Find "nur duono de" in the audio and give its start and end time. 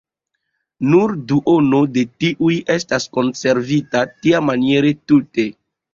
0.93-2.03